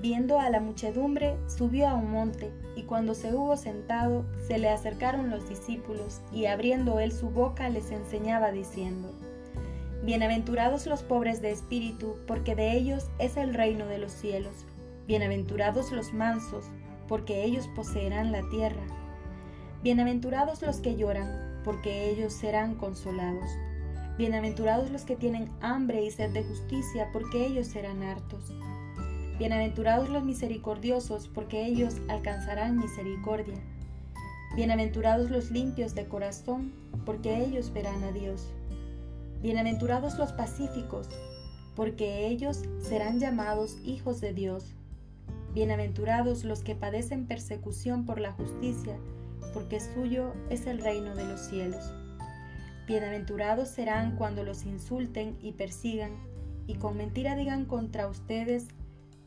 [0.00, 4.70] Viendo a la muchedumbre, subió a un monte, y cuando se hubo sentado, se le
[4.70, 9.12] acercaron los discípulos, y abriendo él su boca les enseñaba diciendo,
[10.02, 14.64] Bienaventurados los pobres de espíritu, porque de ellos es el reino de los cielos.
[15.06, 16.64] Bienaventurados los mansos,
[17.06, 18.82] porque ellos poseerán la tierra.
[19.82, 23.50] Bienaventurados los que lloran, porque ellos serán consolados.
[24.16, 28.50] Bienaventurados los que tienen hambre y sed de justicia, porque ellos serán hartos.
[29.40, 33.54] Bienaventurados los misericordiosos, porque ellos alcanzarán misericordia.
[34.54, 36.74] Bienaventurados los limpios de corazón,
[37.06, 38.52] porque ellos verán a Dios.
[39.40, 41.08] Bienaventurados los pacíficos,
[41.74, 44.74] porque ellos serán llamados hijos de Dios.
[45.54, 48.98] Bienaventurados los que padecen persecución por la justicia,
[49.54, 51.94] porque suyo es el reino de los cielos.
[52.86, 56.12] Bienaventurados serán cuando los insulten y persigan,
[56.66, 58.68] y con mentira digan contra ustedes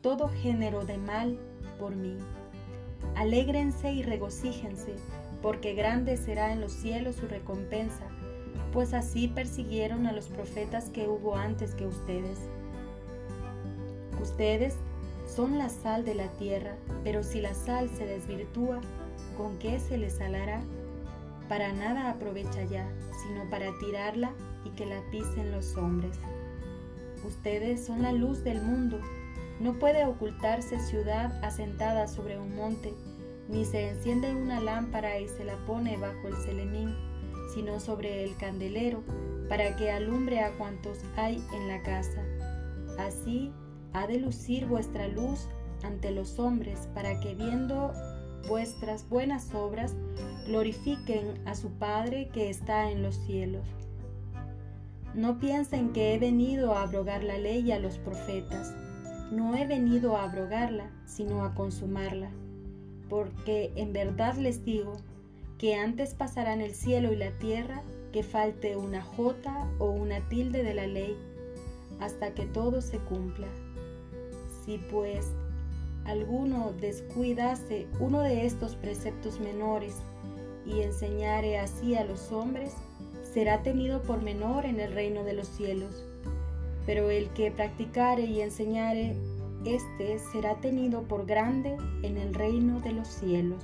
[0.04, 1.38] todo género de mal
[1.78, 2.18] por mí.
[3.16, 4.96] Alégrense y regocíjense,
[5.40, 8.04] porque grande será en los cielos su recompensa,
[8.70, 12.38] pues así persiguieron a los profetas que hubo antes que ustedes.
[14.20, 14.76] Ustedes
[15.26, 18.82] son la sal de la tierra, pero si la sal se desvirtúa,
[19.38, 20.60] ¿con qué se les salará?
[21.48, 22.86] Para nada aprovecha ya,
[23.22, 24.32] sino para tirarla
[24.66, 26.18] y que la pisen los hombres.
[27.26, 29.00] Ustedes son la luz del mundo.
[29.60, 32.92] No puede ocultarse ciudad asentada sobre un monte,
[33.48, 36.94] ni se enciende una lámpara y se la pone bajo el celemín,
[37.54, 39.02] sino sobre el candelero,
[39.48, 42.20] para que alumbre a cuantos hay en la casa.
[42.98, 43.52] Así
[43.92, 45.48] ha de lucir vuestra luz
[45.84, 47.92] ante los hombres, para que viendo
[48.48, 49.94] vuestras buenas obras
[50.46, 53.66] glorifiquen a su Padre que está en los cielos.
[55.14, 58.74] No piensen que he venido a abrogar la ley a los profetas
[59.30, 62.30] no he venido a abrogarla, sino a consumarla,
[63.08, 64.96] porque en verdad les digo
[65.58, 67.82] que antes pasarán el cielo y la tierra
[68.12, 71.16] que falte una jota o una tilde de la ley,
[72.00, 73.48] hasta que todo se cumpla.
[74.64, 75.32] Si pues
[76.04, 79.96] alguno descuidase uno de estos preceptos menores
[80.66, 82.74] y enseñare así a los hombres,
[83.32, 86.04] será tenido por menor en el reino de los cielos
[86.86, 89.16] pero el que practicare y enseñare,
[89.64, 93.62] éste será tenido por grande en el reino de los cielos.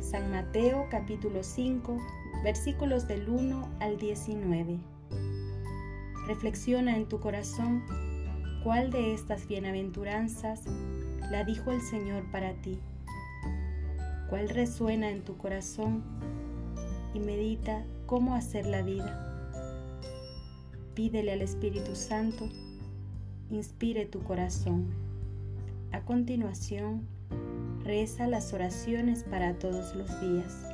[0.00, 1.98] San Mateo capítulo 5
[2.42, 4.78] versículos del 1 al 19.
[6.26, 7.82] Reflexiona en tu corazón
[8.62, 10.62] cuál de estas bienaventuranzas
[11.30, 12.78] la dijo el Señor para ti.
[14.30, 16.02] ¿Cuál resuena en tu corazón?
[17.12, 19.33] Y medita cómo hacer la vida.
[20.94, 22.48] Pídele al Espíritu Santo,
[23.50, 24.94] inspire tu corazón.
[25.90, 27.06] A continuación,
[27.82, 30.73] reza las oraciones para todos los días.